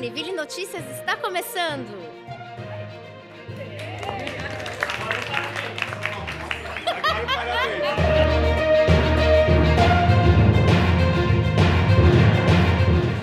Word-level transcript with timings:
Univille 0.00 0.32
Notícias 0.32 0.82
está 0.98 1.14
começando! 1.14 1.86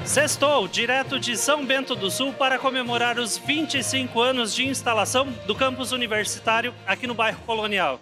Sextou, 0.06 0.68
direto 0.68 1.20
de 1.20 1.36
São 1.36 1.66
Bento 1.66 1.96
do 1.96 2.12
Sul, 2.12 2.32
para 2.32 2.60
comemorar 2.60 3.18
os 3.18 3.40
25 3.40 4.22
anos 4.22 4.54
de 4.54 4.68
instalação 4.68 5.32
do 5.48 5.56
campus 5.56 5.92
universitário 5.92 6.76
aqui 6.86 7.08
no 7.08 7.16
bairro 7.16 7.42
Colonial. 7.42 8.00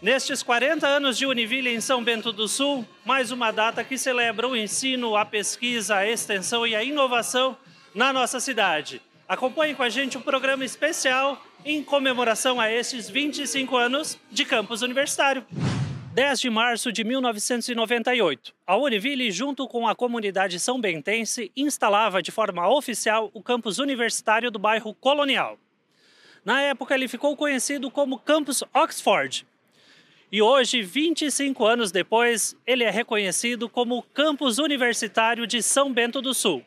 Nestes 0.00 0.44
40 0.44 0.86
anos 0.86 1.18
de 1.18 1.26
Univille 1.26 1.74
em 1.74 1.80
São 1.80 2.04
Bento 2.04 2.30
do 2.30 2.46
Sul, 2.46 2.86
mais 3.04 3.32
uma 3.32 3.50
data 3.50 3.82
que 3.82 3.98
celebra 3.98 4.46
o 4.46 4.54
ensino, 4.54 5.16
a 5.16 5.24
pesquisa, 5.24 5.96
a 5.96 6.08
extensão 6.08 6.64
e 6.64 6.76
a 6.76 6.84
inovação 6.84 7.56
na 7.96 8.12
nossa 8.12 8.38
cidade. 8.38 9.00
Acompanhe 9.26 9.74
com 9.74 9.82
a 9.82 9.88
gente 9.88 10.18
um 10.18 10.20
programa 10.20 10.64
especial 10.66 11.42
em 11.64 11.82
comemoração 11.82 12.60
a 12.60 12.70
estes 12.70 13.08
25 13.08 13.74
anos 13.74 14.18
de 14.30 14.44
campus 14.44 14.82
universitário. 14.82 15.44
10 16.12 16.40
de 16.40 16.50
março 16.50 16.92
de 16.92 17.02
1998, 17.02 18.54
a 18.66 18.76
Univille, 18.76 19.30
junto 19.30 19.66
com 19.66 19.88
a 19.88 19.94
comunidade 19.94 20.60
são 20.60 20.80
bentense, 20.80 21.50
instalava 21.56 22.22
de 22.22 22.30
forma 22.30 22.68
oficial 22.68 23.30
o 23.34 23.42
campus 23.42 23.78
universitário 23.78 24.50
do 24.50 24.58
bairro 24.58 24.94
Colonial. 24.94 25.58
Na 26.44 26.60
época, 26.60 26.94
ele 26.94 27.08
ficou 27.08 27.34
conhecido 27.34 27.90
como 27.90 28.18
Campus 28.18 28.62
Oxford. 28.74 29.46
E 30.30 30.40
hoje, 30.40 30.82
25 30.82 31.64
anos 31.64 31.90
depois, 31.90 32.56
ele 32.66 32.84
é 32.84 32.90
reconhecido 32.90 33.68
como 33.68 34.02
Campus 34.14 34.58
Universitário 34.58 35.46
de 35.46 35.62
São 35.62 35.92
Bento 35.92 36.22
do 36.22 36.32
Sul, 36.32 36.64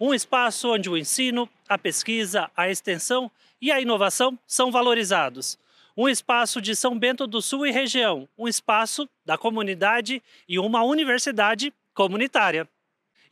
um 0.00 0.12
espaço 0.12 0.72
onde 0.72 0.88
o 0.90 0.96
ensino, 0.96 1.48
a 1.68 1.78
pesquisa, 1.78 2.50
a 2.56 2.70
extensão 2.70 3.30
e 3.60 3.70
a 3.70 3.80
inovação 3.80 4.38
são 4.46 4.70
valorizados 4.70 5.58
um 5.96 6.08
espaço 6.08 6.60
de 6.60 6.74
São 6.74 6.98
Bento 6.98 7.26
do 7.26 7.42
Sul 7.42 7.66
e 7.66 7.70
região, 7.70 8.28
um 8.36 8.48
espaço 8.48 9.08
da 9.24 9.36
comunidade 9.36 10.22
e 10.48 10.58
uma 10.58 10.82
universidade 10.82 11.72
comunitária. 11.94 12.68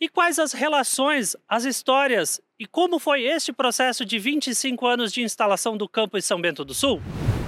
E 0.00 0.08
quais 0.08 0.38
as 0.38 0.52
relações, 0.52 1.36
as 1.48 1.64
histórias 1.64 2.40
e 2.58 2.66
como 2.66 2.98
foi 2.98 3.24
este 3.24 3.52
processo 3.52 4.04
de 4.04 4.18
25 4.18 4.86
anos 4.86 5.12
de 5.12 5.22
instalação 5.22 5.76
do 5.76 5.88
campus 5.88 6.24
São 6.24 6.40
Bento 6.40 6.64
do 6.64 6.74
Sul? 6.74 7.00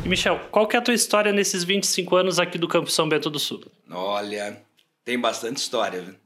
E 0.04 0.08
Michel, 0.08 0.38
qual 0.50 0.66
que 0.66 0.76
é 0.76 0.78
a 0.78 0.82
tua 0.82 0.94
história 0.94 1.32
nesses 1.32 1.64
25 1.64 2.16
anos 2.16 2.38
aqui 2.38 2.58
do 2.58 2.68
campus 2.68 2.94
São 2.94 3.08
Bento 3.08 3.30
do 3.30 3.38
Sul? 3.38 3.62
Olha, 3.90 4.62
tem 5.04 5.18
bastante 5.18 5.58
história, 5.58 6.00
viu? 6.02 6.21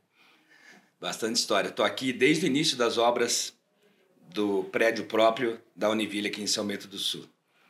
Bastante 1.00 1.36
história. 1.36 1.69
Estou 1.69 1.84
aqui 1.84 2.12
desde 2.12 2.47
o 2.47 2.48
início 2.48 2.77
das 2.77 2.97
obras 2.97 3.55
do 4.33 4.64
prédio 4.64 5.05
próprio 5.05 5.61
da 5.75 5.91
Univille 5.91 6.28
aqui 6.28 6.42
em 6.42 6.47
São 6.47 6.66
Bento 6.66 6.88
do 6.88 6.98
Sul. 6.98 7.25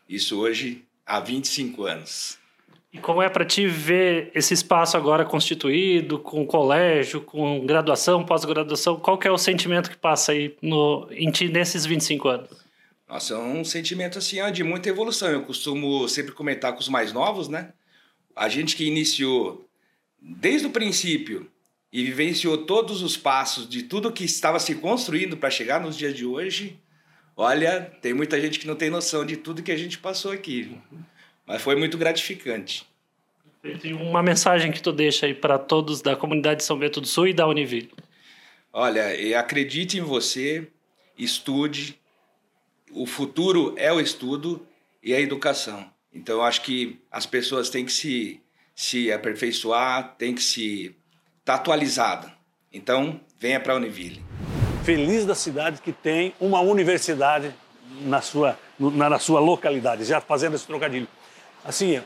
Isso 0.09 0.39
hoje 0.39 0.85
há 1.05 1.19
25 1.19 1.85
anos. 1.85 2.39
E 2.93 2.99
como 2.99 3.21
é 3.21 3.29
para 3.29 3.45
ti 3.45 3.67
ver 3.67 4.31
esse 4.35 4.55
espaço 4.55 4.97
agora 4.97 5.25
constituído, 5.25 6.19
com 6.19 6.47
colégio, 6.47 7.21
com 7.21 7.67
graduação, 7.67 8.25
pós-graduação? 8.25 8.99
Qual 8.99 9.19
que 9.19 9.27
é 9.27 9.31
o 9.31 9.37
sentimento 9.37 9.91
que 9.91 9.97
passa 9.97 10.33
aí 10.33 10.57
no, 10.63 11.09
em 11.11 11.31
ti 11.31 11.49
nesses 11.49 11.85
25 11.85 12.29
anos? 12.29 12.51
Nossa, 13.09 13.35
é 13.35 13.39
um 13.39 13.65
sentimento 13.65 14.19
assim 14.19 14.39
de 14.53 14.65
muita 14.65 14.89
evolução. 14.89 15.29
Eu 15.29 15.43
costumo 15.43 16.09
sempre 16.09 16.33
comentar 16.33 16.73
com 16.73 16.81
os 16.81 16.89
mais 16.89 17.13
novos, 17.13 17.49
né? 17.49 17.73
A 18.35 18.49
gente 18.49 18.77
que 18.77 18.85
iniciou 18.85 19.69
desde 20.21 20.67
o 20.67 20.71
princípio 20.71 21.51
e 21.99 22.05
vivenciou 22.05 22.59
todos 22.59 23.03
os 23.03 23.17
passos 23.17 23.69
de 23.69 23.83
tudo 23.83 24.13
que 24.13 24.25
estava 24.25 24.59
se 24.59 24.75
construindo 24.75 25.37
para 25.37 25.51
chegar 25.51 25.81
nos 25.81 25.97
dias 25.97 26.15
de 26.15 26.27
hoje, 26.27 26.79
Olha, 27.37 27.83
tem 28.01 28.15
muita 28.15 28.41
gente 28.41 28.59
que 28.59 28.67
não 28.67 28.75
tem 28.75 28.89
noção 28.89 29.25
de 29.25 29.37
tudo 29.37 29.63
que 29.63 29.71
a 29.71 29.77
gente 29.77 29.99
passou 29.99 30.33
aqui, 30.33 30.75
mas 31.47 31.61
foi 31.61 31.77
muito 31.77 31.99
gratificante. 31.99 32.87
E 33.85 33.93
uma 33.93 34.23
mensagem 34.23 34.73
que 34.73 34.81
tu 34.81 34.91
deixa 34.91 35.27
aí 35.27 35.35
para 35.35 35.59
todos 35.59 36.01
da 36.01 36.17
comunidade 36.17 36.61
de 36.61 36.65
São 36.65 36.79
Bento 36.79 36.99
do 36.99 37.07
Sul 37.07 37.29
e 37.29 37.35
da 37.35 37.47
Univille. 37.47 37.93
Olha, 38.73 39.39
acredite 39.39 39.99
em 39.99 40.01
você, 40.01 40.67
estude. 41.19 42.01
O 42.91 43.05
futuro 43.05 43.75
é 43.77 43.93
o 43.93 44.01
estudo 44.01 44.67
e 45.03 45.13
a 45.13 45.21
educação. 45.21 45.91
Então, 46.11 46.37
eu 46.37 46.43
acho 46.43 46.63
que 46.63 46.99
as 47.11 47.27
pessoas 47.27 47.69
têm 47.69 47.85
que 47.85 47.93
se, 47.93 48.41
se 48.75 49.13
aperfeiçoar, 49.13 50.15
têm 50.17 50.35
que 50.35 50.43
se 50.43 50.97
estar 51.47 51.55
tá 51.55 51.55
atualizada. 51.55 52.33
Então, 52.73 53.21
venha 53.39 53.61
para 53.61 53.73
a 53.73 53.77
Univille 53.77 54.27
feliz 54.87 55.27
da 55.27 55.35
cidade 55.35 55.83
que 55.83 55.91
tem 55.91 56.33
uma 56.39 56.61
universidade 56.61 57.53
na 58.03 58.21
sua, 58.21 58.57
na, 58.79 59.11
na 59.11 59.19
sua 59.19 59.41
localidade, 59.41 60.05
já 60.05 60.21
fazendo 60.21 60.55
esse 60.55 60.65
trocadilho. 60.65 61.09
Assim, 61.65 62.01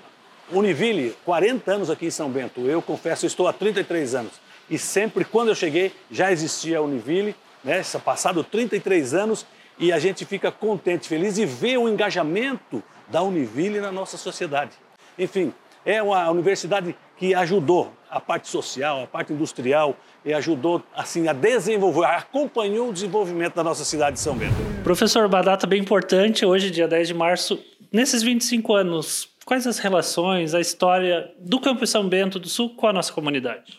Univille, 0.51 1.15
40 1.27 1.73
anos 1.73 1.91
aqui 1.91 2.07
em 2.07 2.11
São 2.11 2.31
Bento. 2.31 2.63
Eu 2.63 2.81
confesso, 2.81 3.27
estou 3.27 3.47
há 3.47 3.53
33 3.53 4.15
anos. 4.15 4.33
E 4.71 4.79
sempre, 4.79 5.27
quando 5.27 5.49
eu 5.49 5.55
cheguei, 5.55 5.93
já 6.11 6.33
existia 6.33 6.79
a 6.79 6.81
Univille, 6.81 7.37
né? 7.63 7.83
Passado 8.03 8.43
33 8.43 9.13
anos, 9.13 9.45
e 9.79 9.93
a 9.93 9.99
gente 9.99 10.25
fica 10.25 10.51
contente, 10.51 11.07
feliz 11.07 11.37
e 11.37 11.45
vê 11.45 11.77
o 11.77 11.87
engajamento 11.87 12.83
da 13.09 13.21
Univille 13.21 13.79
na 13.79 13.93
nossa 13.93 14.17
sociedade. 14.17 14.73
Enfim, 15.19 15.53
é 15.85 16.03
uma 16.03 16.31
universidade 16.31 16.95
que 17.17 17.35
ajudou 17.35 17.93
a 18.11 18.21
parte 18.21 18.49
social, 18.49 19.03
a 19.03 19.07
parte 19.07 19.33
industrial 19.33 19.97
e 20.25 20.33
ajudou 20.33 20.83
assim 20.95 21.29
a 21.29 21.33
desenvolver, 21.33 22.07
acompanhou 22.07 22.89
o 22.89 22.93
desenvolvimento 22.93 23.55
da 23.55 23.63
nossa 23.63 23.85
cidade 23.85 24.15
de 24.15 24.21
São 24.21 24.37
Bento. 24.37 24.55
Professor, 24.83 25.27
uma 25.27 25.43
data 25.43 25.67
bem 25.67 25.81
importante, 25.81 26.45
hoje, 26.45 26.71
dia 26.71 26.89
10 26.89 27.09
de 27.09 27.15
março. 27.15 27.63
Nesses 27.93 28.23
25 28.23 28.75
anos, 28.75 29.29
quais 29.45 29.67
as 29.67 29.79
relações, 29.79 30.55
a 30.55 30.61
história 30.61 31.31
do 31.39 31.61
Campus 31.61 31.91
São 31.91 32.09
Bento 32.09 32.39
do 32.39 32.49
Sul 32.49 32.71
com 32.71 32.87
a 32.87 32.93
nossa 32.93 33.13
comunidade? 33.13 33.79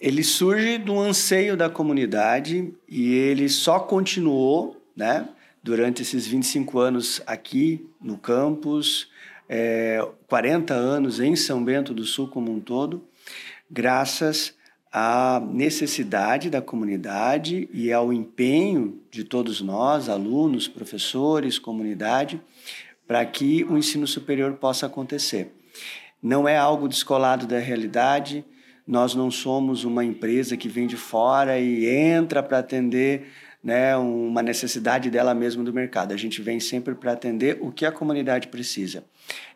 Ele 0.00 0.22
surge 0.22 0.78
do 0.78 0.98
anseio 0.98 1.56
da 1.56 1.68
comunidade 1.68 2.72
e 2.88 3.12
ele 3.14 3.48
só 3.48 3.80
continuou, 3.80 4.80
né, 4.96 5.28
durante 5.62 6.02
esses 6.02 6.26
25 6.26 6.78
anos 6.78 7.20
aqui 7.26 7.84
no 8.00 8.16
campus, 8.16 9.08
é, 9.48 10.06
40 10.26 10.74
anos 10.74 11.20
em 11.20 11.34
São 11.34 11.64
Bento 11.64 11.94
do 11.94 12.04
Sul 12.04 12.28
como 12.28 12.52
um 12.52 12.60
todo, 12.60 13.04
graças 13.70 14.54
à 14.92 15.40
necessidade 15.40 16.50
da 16.50 16.62
comunidade 16.62 17.68
e 17.72 17.92
ao 17.92 18.12
empenho 18.12 19.00
de 19.10 19.24
todos 19.24 19.60
nós, 19.60 20.08
alunos, 20.08 20.66
professores, 20.66 21.58
comunidade, 21.58 22.40
para 23.06 23.24
que 23.24 23.64
o 23.64 23.76
ensino 23.76 24.06
superior 24.06 24.54
possa 24.54 24.86
acontecer. 24.86 25.54
Não 26.22 26.48
é 26.48 26.56
algo 26.56 26.88
descolado 26.88 27.46
da 27.46 27.58
realidade, 27.58 28.44
nós 28.86 29.14
não 29.14 29.30
somos 29.30 29.84
uma 29.84 30.04
empresa 30.04 30.56
que 30.56 30.68
vem 30.68 30.86
de 30.86 30.96
fora 30.96 31.58
e 31.58 31.86
entra 31.86 32.42
para 32.42 32.58
atender 32.58 33.28
né, 33.62 33.96
uma 33.96 34.42
necessidade 34.42 35.10
dela 35.10 35.34
mesma 35.34 35.64
do 35.64 35.72
mercado. 35.72 36.12
A 36.12 36.16
gente 36.16 36.40
vem 36.40 36.60
sempre 36.60 36.94
para 36.94 37.12
atender 37.12 37.58
o 37.60 37.72
que 37.72 37.84
a 37.84 37.92
comunidade 37.92 38.48
precisa. 38.48 39.04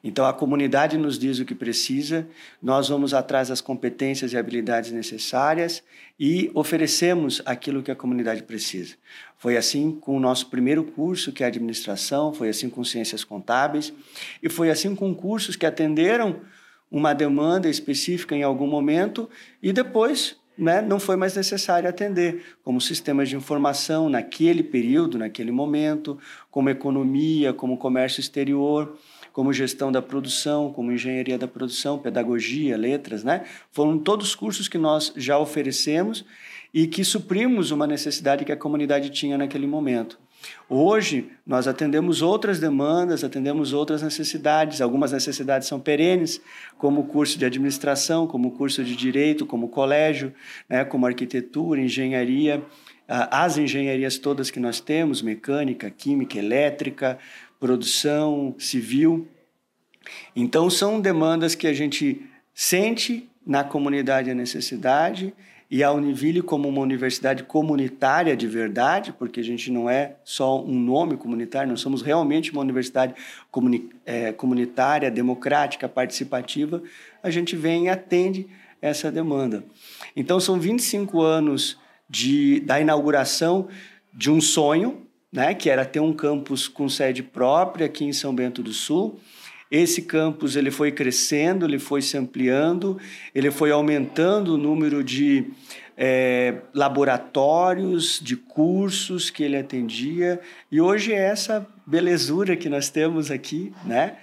Então, 0.02 0.26
a 0.26 0.32
comunidade 0.32 0.98
nos 0.98 1.18
diz 1.18 1.38
o 1.38 1.44
que 1.44 1.54
precisa, 1.54 2.26
nós 2.60 2.88
vamos 2.88 3.14
atrás 3.14 3.48
das 3.48 3.60
competências 3.60 4.32
e 4.32 4.36
habilidades 4.36 4.90
necessárias 4.90 5.82
e 6.18 6.50
oferecemos 6.54 7.40
aquilo 7.46 7.82
que 7.82 7.90
a 7.90 7.96
comunidade 7.96 8.42
precisa. 8.42 8.96
Foi 9.38 9.56
assim 9.56 9.92
com 9.92 10.16
o 10.16 10.20
nosso 10.20 10.48
primeiro 10.50 10.84
curso, 10.84 11.32
que 11.32 11.42
é 11.42 11.46
administração, 11.46 12.32
foi 12.32 12.48
assim 12.48 12.68
com 12.68 12.84
ciências 12.84 13.24
contábeis, 13.24 13.92
e 14.42 14.48
foi 14.48 14.70
assim 14.70 14.94
com 14.94 15.14
cursos 15.14 15.56
que 15.56 15.64
atenderam 15.64 16.40
uma 16.90 17.14
demanda 17.14 17.70
específica 17.70 18.36
em 18.36 18.42
algum 18.42 18.66
momento 18.66 19.28
e 19.62 19.72
depois 19.72 20.36
né, 20.56 20.82
não 20.82 21.00
foi 21.00 21.16
mais 21.16 21.34
necessário 21.34 21.88
atender, 21.88 22.44
como 22.62 22.80
sistemas 22.80 23.28
de 23.28 23.36
informação 23.36 24.08
naquele 24.08 24.62
período, 24.62 25.18
naquele 25.18 25.50
momento, 25.50 26.18
como 26.50 26.68
economia, 26.68 27.52
como 27.52 27.76
comércio 27.76 28.20
exterior, 28.20 28.96
como 29.32 29.52
gestão 29.52 29.90
da 29.90 30.02
produção, 30.02 30.72
como 30.72 30.92
engenharia 30.92 31.38
da 31.38 31.48
produção, 31.48 31.98
pedagogia, 31.98 32.76
letras, 32.76 33.24
né? 33.24 33.44
Foram 33.70 33.98
todos 33.98 34.34
cursos 34.34 34.68
que 34.68 34.76
nós 34.76 35.12
já 35.16 35.38
oferecemos 35.38 36.24
e 36.72 36.86
que 36.86 37.04
suprimos 37.04 37.70
uma 37.70 37.86
necessidade 37.86 38.44
que 38.44 38.52
a 38.52 38.56
comunidade 38.56 39.10
tinha 39.10 39.38
naquele 39.38 39.66
momento. 39.66 40.18
Hoje, 40.68 41.30
nós 41.46 41.68
atendemos 41.68 42.22
outras 42.22 42.58
demandas, 42.58 43.22
atendemos 43.22 43.72
outras 43.72 44.02
necessidades. 44.02 44.80
Algumas 44.80 45.12
necessidades 45.12 45.68
são 45.68 45.78
perenes, 45.78 46.40
como 46.78 47.02
o 47.02 47.04
curso 47.04 47.38
de 47.38 47.44
administração, 47.44 48.26
como 48.26 48.48
o 48.48 48.50
curso 48.52 48.82
de 48.82 48.96
direito, 48.96 49.46
como 49.46 49.68
colégio, 49.68 50.32
né, 50.68 50.84
como 50.84 51.06
arquitetura, 51.06 51.80
engenharia, 51.80 52.62
as 53.06 53.58
engenharias 53.58 54.18
todas 54.18 54.50
que 54.50 54.58
nós 54.58 54.80
temos, 54.80 55.20
mecânica, 55.20 55.90
química, 55.90 56.38
elétrica, 56.38 57.18
produção 57.60 58.54
civil. 58.58 59.28
Então, 60.34 60.70
são 60.70 61.00
demandas 61.00 61.54
que 61.54 61.66
a 61.66 61.72
gente 61.72 62.22
sente 62.54 63.28
na 63.46 63.62
comunidade 63.64 64.30
a 64.30 64.34
necessidade 64.34 65.34
e 65.72 65.82
a 65.82 65.90
Univille 65.90 66.42
como 66.42 66.68
uma 66.68 66.82
universidade 66.82 67.44
comunitária 67.44 68.36
de 68.36 68.46
verdade, 68.46 69.10
porque 69.10 69.40
a 69.40 69.42
gente 69.42 69.72
não 69.72 69.88
é 69.88 70.16
só 70.22 70.62
um 70.62 70.78
nome 70.78 71.16
comunitário, 71.16 71.70
nós 71.70 71.80
somos 71.80 72.02
realmente 72.02 72.52
uma 72.52 72.60
universidade 72.60 73.14
comuni 73.50 73.88
é, 74.04 74.32
comunitária, 74.32 75.10
democrática, 75.10 75.88
participativa, 75.88 76.82
a 77.22 77.30
gente 77.30 77.56
vem 77.56 77.86
e 77.86 77.88
atende 77.88 78.46
essa 78.82 79.10
demanda. 79.10 79.64
Então, 80.14 80.38
são 80.38 80.60
25 80.60 81.22
anos 81.22 81.78
de, 82.06 82.60
da 82.60 82.78
inauguração 82.78 83.66
de 84.12 84.30
um 84.30 84.42
sonho, 84.42 85.06
né, 85.32 85.54
que 85.54 85.70
era 85.70 85.86
ter 85.86 86.00
um 86.00 86.12
campus 86.12 86.68
com 86.68 86.86
sede 86.86 87.22
própria 87.22 87.86
aqui 87.86 88.04
em 88.04 88.12
São 88.12 88.34
Bento 88.34 88.62
do 88.62 88.74
Sul, 88.74 89.18
esse 89.72 90.02
campus 90.02 90.54
ele 90.54 90.70
foi 90.70 90.92
crescendo, 90.92 91.64
ele 91.64 91.78
foi 91.78 92.02
se 92.02 92.18
ampliando, 92.18 93.00
ele 93.34 93.50
foi 93.50 93.70
aumentando 93.70 94.54
o 94.54 94.58
número 94.58 95.02
de 95.02 95.46
é, 95.96 96.58
laboratórios, 96.74 98.20
de 98.22 98.36
cursos 98.36 99.30
que 99.30 99.42
ele 99.42 99.56
atendia, 99.56 100.38
e 100.70 100.78
hoje 100.78 101.14
é 101.14 101.16
essa 101.16 101.66
belezura 101.86 102.54
que 102.54 102.68
nós 102.68 102.90
temos 102.90 103.30
aqui, 103.30 103.72
né? 103.86 104.18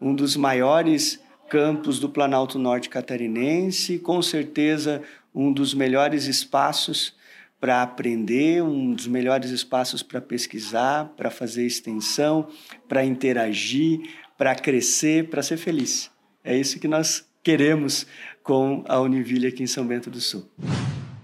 Um 0.00 0.14
dos 0.14 0.36
maiores 0.36 1.20
campos 1.50 2.00
do 2.00 2.08
Planalto 2.08 2.58
Norte 2.58 2.88
Catarinense, 2.88 3.98
com 3.98 4.22
certeza 4.22 5.02
um 5.34 5.52
dos 5.52 5.74
melhores 5.74 6.24
espaços 6.24 7.14
para 7.60 7.82
aprender, 7.82 8.62
um 8.62 8.92
dos 8.92 9.06
melhores 9.06 9.50
espaços 9.50 10.02
para 10.02 10.20
pesquisar, 10.20 11.12
para 11.16 11.30
fazer 11.30 11.64
extensão, 11.66 12.48
para 12.88 13.04
interagir, 13.04 14.00
para 14.36 14.54
crescer, 14.54 15.28
para 15.28 15.42
ser 15.42 15.56
feliz. 15.56 16.10
É 16.42 16.56
isso 16.56 16.78
que 16.78 16.88
nós 16.88 17.28
queremos 17.42 18.06
com 18.42 18.84
a 18.88 19.00
Univille 19.00 19.46
aqui 19.46 19.62
em 19.62 19.66
São 19.66 19.86
Bento 19.86 20.10
do 20.10 20.20
Sul. 20.20 20.50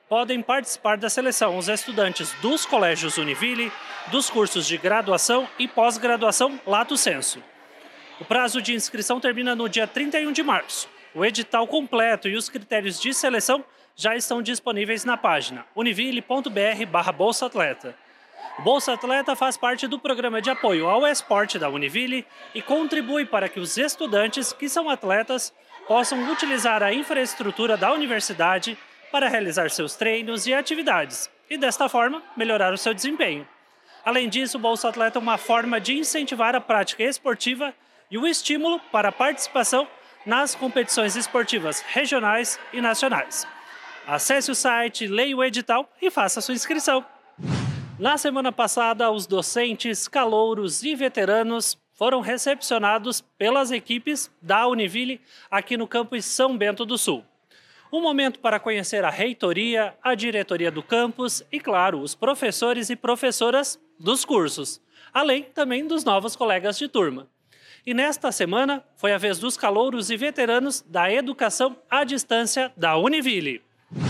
Podem 0.07 0.43
participar 0.43 0.95
da 0.95 1.09
seleção 1.09 1.57
os 1.57 1.69
estudantes 1.69 2.31
dos 2.33 2.67
colégios 2.67 3.17
Univille, 3.17 3.71
dos 4.11 4.29
cursos 4.29 4.67
de 4.67 4.77
graduação 4.77 5.49
e 5.57 5.67
pós-graduação 5.67 6.59
Lato 6.67 6.95
Senso. 6.95 7.41
O 8.21 8.25
prazo 8.25 8.61
de 8.61 8.75
inscrição 8.75 9.19
termina 9.19 9.55
no 9.55 9.67
dia 9.67 9.87
31 9.87 10.31
de 10.31 10.43
março. 10.43 10.87
O 11.15 11.25
edital 11.25 11.65
completo 11.65 12.29
e 12.29 12.35
os 12.35 12.47
critérios 12.47 13.01
de 13.01 13.11
seleção 13.11 13.65
já 13.99 14.15
estão 14.15 14.43
disponíveis 14.43 15.03
na 15.03 15.17
página 15.17 15.65
univille.br 15.75 17.11
Bolsa 17.17 17.47
Atleta. 17.47 17.95
O 18.59 18.61
Bolsa 18.61 18.93
Atleta 18.93 19.35
faz 19.35 19.57
parte 19.57 19.87
do 19.87 19.97
programa 19.97 20.39
de 20.39 20.51
apoio 20.51 20.87
ao 20.87 21.05
esporte 21.07 21.57
da 21.57 21.67
Univille 21.67 22.23
e 22.53 22.61
contribui 22.61 23.25
para 23.25 23.49
que 23.49 23.59
os 23.59 23.75
estudantes 23.75 24.53
que 24.53 24.69
são 24.69 24.87
atletas 24.87 25.51
possam 25.87 26.31
utilizar 26.31 26.83
a 26.83 26.93
infraestrutura 26.93 27.75
da 27.75 27.91
universidade 27.91 28.77
para 29.11 29.27
realizar 29.27 29.71
seus 29.71 29.95
treinos 29.95 30.45
e 30.45 30.53
atividades 30.53 31.27
e, 31.49 31.57
desta 31.57 31.89
forma, 31.89 32.21
melhorar 32.35 32.73
o 32.73 32.77
seu 32.77 32.93
desempenho. 32.93 33.47
Além 34.05 34.29
disso, 34.29 34.57
o 34.57 34.61
Bolsa 34.61 34.89
Atleta 34.89 35.17
é 35.17 35.21
uma 35.21 35.39
forma 35.39 35.81
de 35.81 35.97
incentivar 35.97 36.55
a 36.55 36.61
prática 36.61 37.03
esportiva 37.03 37.73
e 38.11 38.17
o 38.17 38.27
estímulo 38.27 38.79
para 38.91 39.09
a 39.09 39.11
participação 39.11 39.87
nas 40.23 40.53
competições 40.53 41.15
esportivas 41.15 41.81
regionais 41.81 42.59
e 42.71 42.79
nacionais. 42.79 43.47
Acesse 44.07 44.49
o 44.49 44.55
site, 44.55 45.05
leia 45.05 45.35
o 45.35 45.43
edital 45.43 45.91
e 46.01 46.09
faça 46.09 46.39
sua 46.39 46.53
inscrição. 46.53 47.05
Na 47.99 48.17
semana 48.17 48.53
passada, 48.53 49.11
os 49.11 49.27
docentes, 49.27 50.07
calouros 50.07 50.81
e 50.81 50.95
veteranos 50.95 51.77
foram 51.91 52.21
recepcionados 52.21 53.19
pelas 53.37 53.69
equipes 53.69 54.31
da 54.41 54.65
Univille 54.65 55.19
aqui 55.51 55.75
no 55.75 55.85
campus 55.85 56.23
São 56.23 56.57
Bento 56.57 56.85
do 56.85 56.97
Sul. 56.97 57.21
Um 57.91 58.01
momento 58.01 58.39
para 58.39 58.61
conhecer 58.61 59.03
a 59.03 59.09
reitoria, 59.09 59.93
a 60.01 60.15
diretoria 60.15 60.71
do 60.71 60.81
campus 60.81 61.43
e, 61.51 61.59
claro, 61.59 61.99
os 61.99 62.15
professores 62.15 62.89
e 62.89 62.95
professoras 62.95 63.77
dos 63.99 64.23
cursos, 64.23 64.79
além 65.13 65.43
também 65.43 65.85
dos 65.85 66.05
novos 66.05 66.33
colegas 66.33 66.77
de 66.77 66.87
turma. 66.87 67.27
E 67.85 67.93
nesta 67.93 68.31
semana 68.31 68.85
foi 68.95 69.11
a 69.11 69.17
vez 69.17 69.37
dos 69.37 69.57
calouros 69.57 70.09
e 70.09 70.15
veteranos 70.15 70.81
da 70.87 71.11
educação 71.11 71.75
à 71.89 72.05
distância 72.05 72.71
da 72.77 72.95
Univille. 72.95 73.66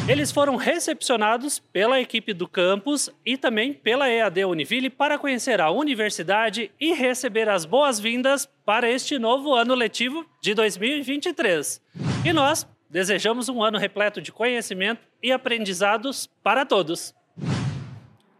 Eles 0.10 0.32
foram 0.32 0.56
recepcionados 0.56 1.60
pela 1.60 2.00
equipe 2.00 2.34
do 2.34 2.48
campus 2.48 3.10
e 3.26 3.38
também 3.38 3.74
pela 3.74 4.10
EAD 4.10 4.46
Univille 4.46 4.90
para 4.90 5.20
conhecer 5.20 5.62
a 5.62 5.70
universidade 5.70 6.72
e 6.80 6.94
receber 6.94 7.48
as 7.48 7.64
boas-vindas 7.64 8.50
para 8.66 8.90
este 8.90 9.20
novo 9.20 9.54
ano 9.54 9.76
letivo 9.76 10.26
de 10.42 10.54
2023. 10.56 11.82
E 12.26 12.34
nós 12.34 12.66
desejamos 12.90 13.50
um 13.50 13.62
ano 13.62 13.78
repleto 13.78 14.20
de 14.20 14.32
conhecimento 14.32 15.02
e 15.22 15.32
aprendizados 15.32 16.28
para 16.42 16.66
todos. 16.66 17.14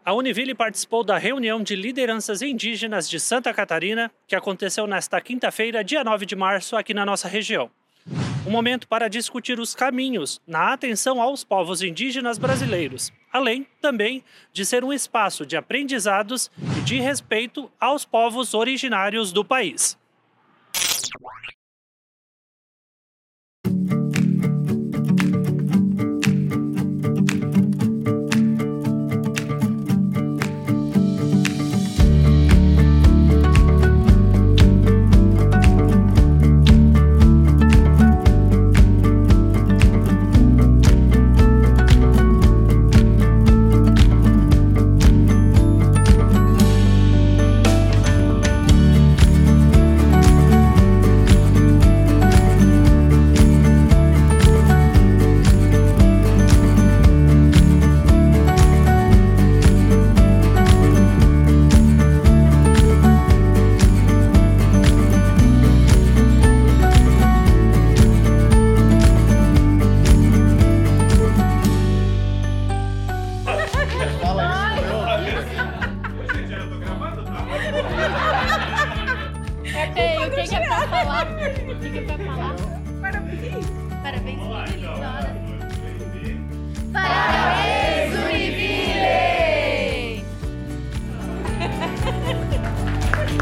A 0.04 0.14
Univille 0.14 0.56
participou 0.56 1.04
da 1.04 1.18
reunião 1.18 1.62
de 1.62 1.76
lideranças 1.76 2.42
indígenas 2.42 3.10
de 3.10 3.20
Santa 3.20 3.54
Catarina, 3.54 4.10
que 4.26 4.38
aconteceu 4.38 4.88
nesta 4.88 5.20
quinta-feira, 5.20 5.84
dia 5.84 6.04
9 6.04 6.26
de 6.26 6.36
março, 6.36 6.78
aqui 6.78 6.94
na 6.94 7.06
nossa 7.06 7.28
região 7.28 7.70
um 8.48 8.50
momento 8.50 8.88
para 8.88 9.10
discutir 9.10 9.60
os 9.60 9.76
caminhos 9.76 10.42
na 10.48 10.72
atenção 10.72 11.22
aos 11.22 11.44
povos 11.44 11.82
indígenas 11.82 12.38
brasileiros, 12.38 13.12
além 13.32 13.68
também 13.82 14.24
de 14.54 14.66
ser 14.66 14.86
um 14.86 14.94
espaço 14.94 15.46
de 15.46 15.58
aprendizados 15.58 16.50
e 16.78 16.82
de 16.82 16.98
respeito 17.02 17.70
aos 17.78 18.06
povos 18.06 18.54
originários 18.54 19.34
do 19.34 19.44
país. 19.44 19.98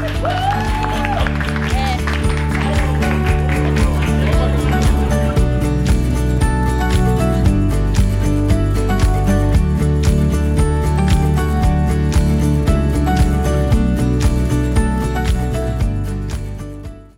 Woo! 0.06 0.45